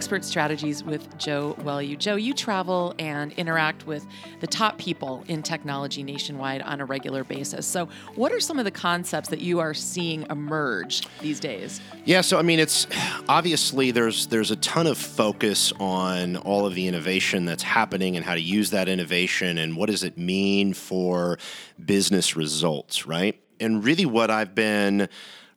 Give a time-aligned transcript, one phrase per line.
[0.00, 1.98] Expert Strategies with Joe Welu.
[1.98, 4.06] Joe, you travel and interact with
[4.40, 7.66] the top people in technology nationwide on a regular basis.
[7.66, 11.82] So, what are some of the concepts that you are seeing emerge these days?
[12.06, 12.86] Yeah, so I mean, it's
[13.28, 18.24] obviously there's there's a ton of focus on all of the innovation that's happening and
[18.24, 21.38] how to use that innovation and what does it mean for
[21.84, 23.38] business results, right?
[23.60, 25.10] And really, what I've been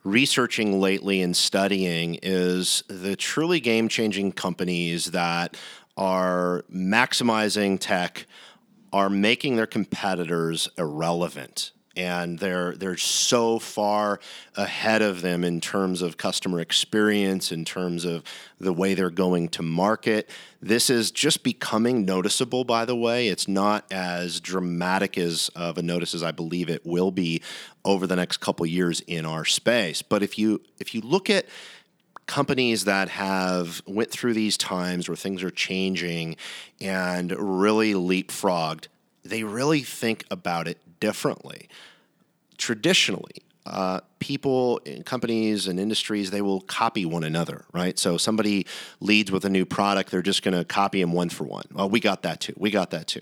[0.04, 5.58] researching lately and studying is the truly game changing companies that
[5.96, 8.26] are maximizing tech
[8.92, 14.20] are making their competitors irrelevant and they're they're so far
[14.56, 18.24] ahead of them in terms of customer experience in terms of
[18.60, 20.30] the way they're going to market.
[20.62, 23.28] This is just becoming noticeable by the way.
[23.28, 27.42] It's not as dramatic as of a notice as i believe it will be
[27.86, 30.02] over the next couple years in our space.
[30.02, 31.46] But if you if you look at
[32.26, 36.38] companies that have went through these times where things are changing
[36.80, 38.88] and really leapfrogged
[39.24, 41.70] they really think about it differently.
[42.58, 47.98] Traditionally, uh, people, companies, and industries, they will copy one another, right?
[47.98, 48.66] So somebody
[49.00, 51.66] leads with a new product, they're just going to copy them one for one.
[51.72, 52.54] Well, we got that too.
[52.58, 53.22] We got that too.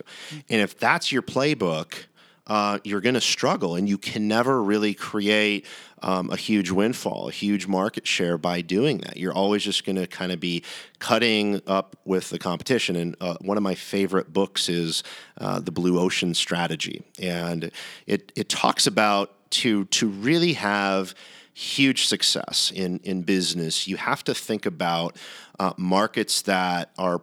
[0.49, 2.05] And if that's your playbook,
[2.47, 5.65] uh, you're going to struggle and you can never really create
[6.01, 9.17] um, a huge windfall, a huge market share by doing that.
[9.17, 10.63] You're always just going to kind of be
[10.99, 12.95] cutting up with the competition.
[12.95, 15.03] And uh, one of my favorite books is
[15.39, 17.03] uh, The Blue Ocean Strategy.
[17.19, 17.71] And
[18.07, 21.13] it, it talks about to, to really have
[21.53, 25.15] huge success in, in business, you have to think about
[25.59, 27.21] uh, markets that are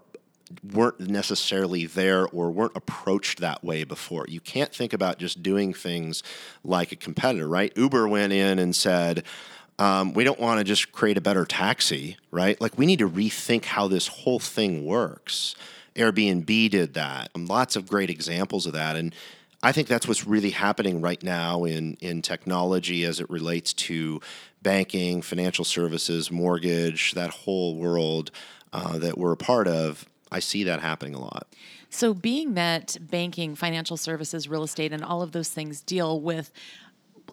[0.72, 4.26] weren't necessarily there or weren't approached that way before.
[4.28, 6.22] You can't think about just doing things
[6.64, 7.72] like a competitor, right?
[7.76, 9.24] Uber went in and said,
[9.78, 12.60] um, we don't want to just create a better taxi, right?
[12.60, 15.54] Like we need to rethink how this whole thing works.
[15.94, 17.30] Airbnb did that.
[17.34, 18.96] Um, lots of great examples of that.
[18.96, 19.14] And
[19.62, 24.20] I think that's what's really happening right now in, in technology as it relates to
[24.62, 28.30] banking, financial services, mortgage, that whole world
[28.72, 30.06] uh, that we're a part of.
[30.30, 31.48] I see that happening a lot.
[31.90, 36.52] So, being that banking, financial services, real estate, and all of those things deal with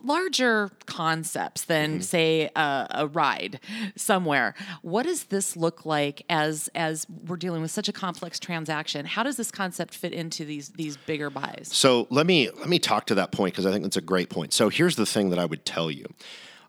[0.03, 2.01] larger concepts than mm-hmm.
[2.01, 3.59] say a, a, ride
[3.95, 4.53] somewhere.
[4.81, 9.05] What does this look like as as we're dealing with such a complex transaction?
[9.05, 11.69] How does this concept fit into these these bigger buys?
[11.71, 14.29] So let me let me talk to that point because i think that's a great
[14.29, 14.53] point.
[14.53, 16.05] So here's the thing that i would tell you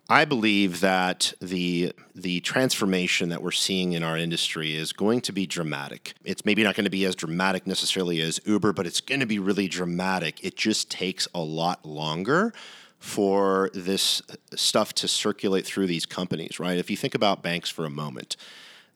[0.08, 5.32] I believe that the the transformation that we're seeing in our industry is going to
[5.32, 6.14] be dramatic.
[6.24, 9.26] It's maybe not going to be as dramatic necessarily as Uber, but it's going to
[9.26, 10.44] be really dramatic.
[10.44, 12.52] It just takes a lot longer
[12.98, 14.22] for this
[14.54, 16.78] stuff to circulate through these companies, right?
[16.78, 18.36] If you think about banks for a moment,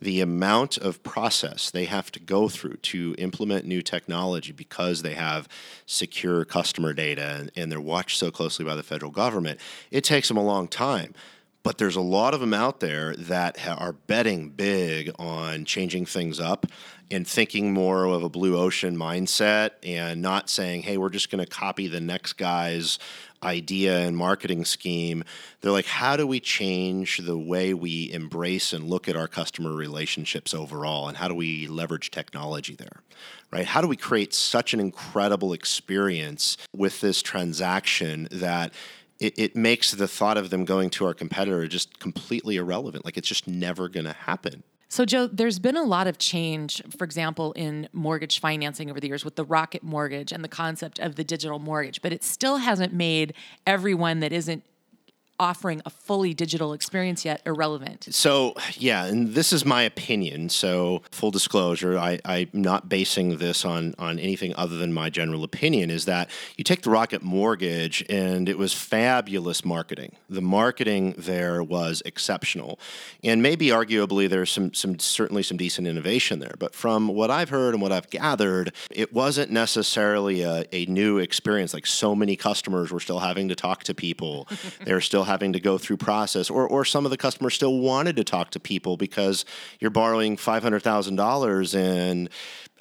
[0.01, 5.15] the amount of process they have to go through to implement new technology because they
[5.15, 5.49] have
[5.87, 9.61] secure customer data and, they're watched so closely by the federal government,
[9.93, 11.15] it takes them a long time.
[11.63, 16.07] But there's a lot of them out there that ha- are betting big on changing
[16.07, 16.67] things up
[17.11, 21.45] and thinking more of a blue ocean mindset and not saying, hey, we're just going
[21.45, 22.99] to copy the next guy's
[23.43, 25.25] idea and marketing scheme.
[25.61, 29.73] They're like, how do we change the way we embrace and look at our customer
[29.73, 31.09] relationships overall?
[31.09, 33.03] And how do we leverage technology there?
[33.51, 33.67] Right?
[33.67, 38.73] How do we create such an incredible experience with this transaction that
[39.19, 43.05] it, it makes the thought of them going to our competitor just completely irrelevant?
[43.05, 44.63] Like it's just never going to happen.
[44.93, 49.07] So, Joe, there's been a lot of change, for example, in mortgage financing over the
[49.07, 52.57] years with the rocket mortgage and the concept of the digital mortgage, but it still
[52.57, 53.33] hasn't made
[53.69, 54.65] everyone that isn't
[55.41, 58.07] offering a fully digital experience yet irrelevant.
[58.11, 60.51] So, yeah, and this is my opinion.
[60.51, 65.43] So, full disclosure, I, I'm not basing this on, on anything other than my general
[65.43, 66.29] opinion, is that
[66.59, 70.15] you take the Rocket Mortgage and it was fabulous marketing.
[70.29, 72.79] The marketing there was exceptional.
[73.25, 76.55] And maybe arguably there's some, some certainly some decent innovation there.
[76.59, 81.17] But from what I've heard and what I've gathered, it wasn't necessarily a, a new
[81.17, 81.73] experience.
[81.73, 84.47] Like so many customers were still having to talk to people.
[84.85, 88.17] They're still having to go through process, or or some of the customers still wanted
[88.17, 89.45] to talk to people because
[89.79, 92.29] you're borrowing five hundred thousand dollars and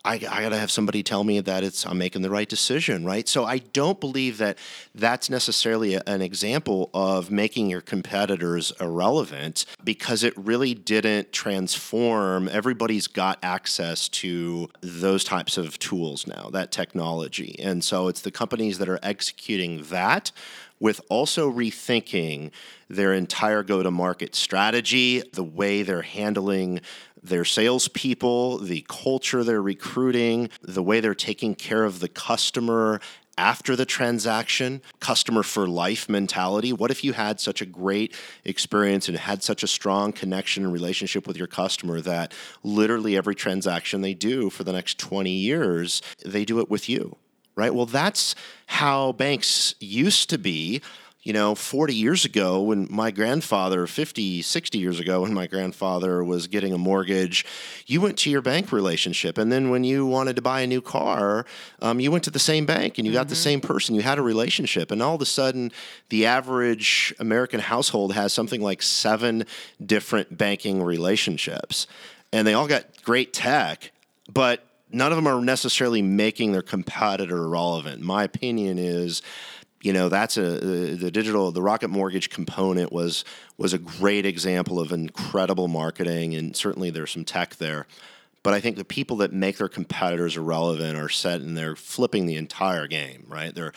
[0.06, 3.06] I, I got to have somebody tell me that it's I'm making the right decision,
[3.06, 3.28] right?
[3.28, 4.58] So I don't believe that
[4.96, 12.48] that's necessarily a, an example of making your competitors irrelevant because it really didn't transform.
[12.48, 18.32] Everybody's got access to those types of tools now, that technology, and so it's the
[18.32, 20.32] companies that are executing that
[20.80, 22.52] with also rethinking
[22.88, 26.82] their entire go to market strategy, the way they're handling
[27.22, 33.00] their salespeople, the culture they're recruiting, the way they're taking care of the customer
[33.40, 36.74] after the transaction, customer for life mentality.
[36.74, 38.14] What if you had such a great
[38.44, 42.34] experience and had such a strong connection and relationship with your customer that
[42.64, 47.16] literally every transaction they do for the next 20 years, they do it with you?
[47.56, 47.74] Right?
[47.74, 48.36] Well, that's
[48.68, 50.82] how banks used to be
[51.22, 56.24] you know, 40 years ago when my grandfather, 50, 60 years ago when my grandfather
[56.24, 57.46] was getting a mortgage,
[57.86, 59.38] you went to your bank relationship.
[59.38, 61.46] And then when you wanted to buy a new car,
[61.82, 63.20] um, you went to the same bank and you mm-hmm.
[63.20, 63.44] got the mm-hmm.
[63.44, 63.96] same person.
[63.96, 64.92] You had a relationship.
[64.92, 65.74] And all of a sudden,
[66.08, 69.46] the average American household has something like seven
[69.86, 71.86] different banking relationships.
[72.32, 73.92] And they all got great tech,
[74.32, 78.02] but none of them are necessarily making their competitor relevant.
[78.02, 79.22] My opinion is,
[79.82, 83.24] you know that's a the digital the rocket mortgage component was
[83.58, 87.88] was a great example of incredible marketing and certainly there's some tech there.
[88.42, 92.26] But i think the people that make their competitors irrelevant are set and they're flipping
[92.26, 93.54] the entire game right?
[93.54, 93.74] They're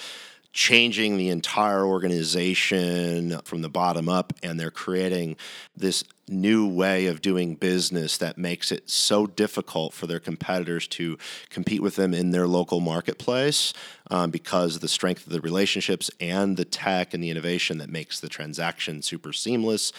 [0.52, 5.37] changing the entire organization from the bottom up and they're creating
[5.76, 11.19] this new way of doing business that makes it so difficult for their competitors to
[11.50, 13.73] compete with them in their local marketplace
[14.11, 17.90] um, because of the strength of the relationships and the tech and the innovation that
[17.90, 19.93] makes the transaction super seamless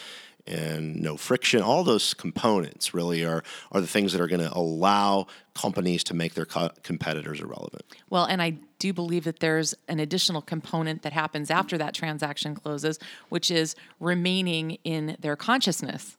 [0.45, 1.61] and no friction.
[1.61, 6.13] All those components really are are the things that are going to allow companies to
[6.13, 7.83] make their co- competitors irrelevant.
[8.09, 12.55] Well, and I do believe that there's an additional component that happens after that transaction
[12.55, 12.99] closes,
[13.29, 16.17] which is remaining in their consciousness.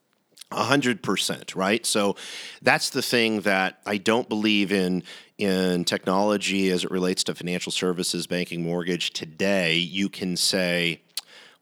[0.55, 1.85] A hundred percent, right?
[1.85, 2.15] So
[2.61, 5.03] that's the thing that I don't believe in
[5.37, 9.11] in technology as it relates to financial services, banking, mortgage.
[9.11, 11.01] Today, you can say,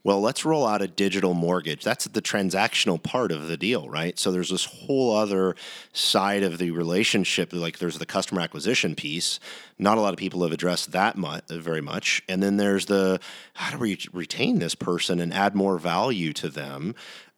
[0.04, 1.84] well, let's roll out a digital mortgage.
[1.84, 4.20] That's the transactional part of the deal, right?
[4.20, 5.56] So there's this whole other
[5.94, 7.52] side of the relationship.
[7.52, 9.40] Like there's the customer acquisition piece.
[9.80, 12.22] Not a lot of people have addressed that much, very much.
[12.30, 13.20] And then there's the
[13.54, 16.94] how do we retain this person and add more value to them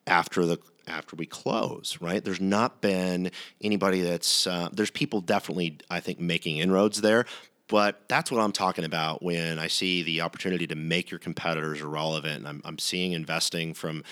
[0.07, 0.57] after the
[0.87, 2.23] after we close, right?
[2.23, 7.25] There's not been anybody that's, uh, there's people definitely, I think, making inroads there,
[7.67, 11.81] but that's what I'm talking about when I see the opportunity to make your competitors
[11.81, 12.45] irrelevant.
[12.45, 14.03] I'm, I'm seeing investing from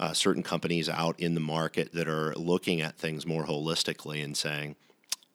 [0.00, 4.36] uh, certain companies out in the market that are looking at things more holistically and
[4.36, 4.76] saying,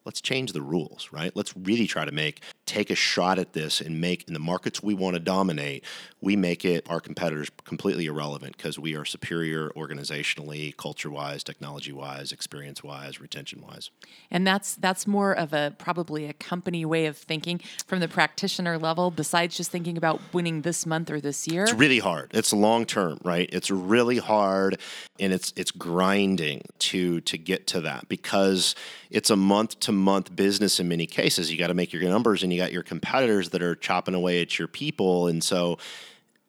[0.08, 1.36] let's change the rules, right?
[1.36, 4.82] Let's really try to make take a shot at this and make in the markets
[4.82, 5.84] we want to dominate,
[6.20, 13.20] we make it our competitors completely irrelevant because we are superior organizationally, culture-wise, technology-wise, experience-wise,
[13.20, 13.90] retention-wise.
[14.30, 18.78] And that's that's more of a probably a company way of thinking from the practitioner
[18.78, 21.64] level besides just thinking about winning this month or this year.
[21.64, 22.30] It's really hard.
[22.32, 23.48] It's long term, right?
[23.52, 24.78] It's really hard
[25.20, 28.74] and it's it's grinding to to get to that because
[29.10, 31.50] it's a month to month business in many cases.
[31.52, 34.40] You got to make your numbers and you got your competitors that are chopping away
[34.40, 35.26] at your people.
[35.26, 35.78] And so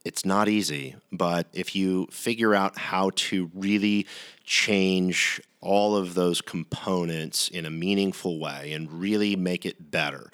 [0.06, 0.96] it's not easy.
[1.12, 4.08] But if you figure out how to really
[4.44, 10.32] change all of those components in a meaningful way and really make it better,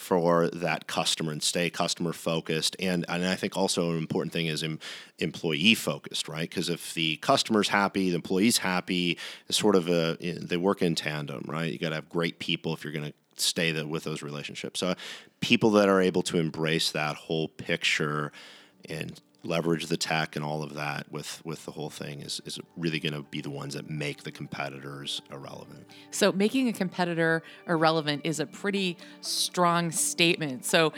[0.00, 2.74] for that customer and stay customer focused.
[2.80, 4.78] And, and I think also an important thing is em,
[5.18, 6.48] employee focused, right?
[6.48, 10.94] Because if the customer's happy, the employee's happy, it's sort of a, they work in
[10.94, 11.70] tandem, right?
[11.70, 14.80] You got to have great people if you're going to stay the, with those relationships.
[14.80, 14.94] So
[15.40, 18.32] people that are able to embrace that whole picture
[18.88, 22.58] and leverage the tech and all of that with with the whole thing is is
[22.76, 25.86] really going to be the ones that make the competitors irrelevant.
[26.10, 30.64] So making a competitor irrelevant is a pretty strong statement.
[30.66, 30.92] So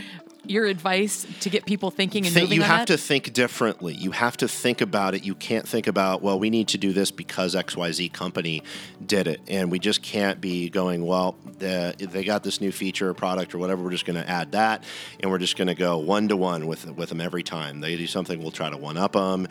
[0.45, 2.93] your advice to get people thinking and think, moving you have that?
[2.93, 6.51] to think differently you have to think about it you can't think about well we
[6.51, 8.63] need to do this because xyz company
[9.07, 13.11] did it and we just can't be going well the, they got this new feature
[13.11, 14.83] or product or whatever we're just going to add that
[15.21, 17.97] and we're just going to go one to one with with them every time they
[17.97, 19.49] do something we'll try to one up them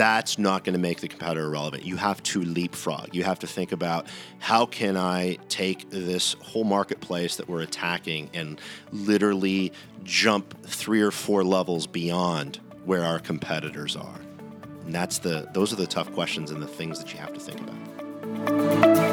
[0.00, 1.84] that's not going to make the competitor relevant.
[1.84, 3.14] You have to leapfrog.
[3.14, 4.06] You have to think about
[4.38, 8.58] how can I take this whole marketplace that we're attacking and
[8.92, 14.20] literally jump three or four levels beyond where our competitors are.
[14.86, 17.40] And that's the those are the tough questions and the things that you have to
[17.40, 19.09] think about.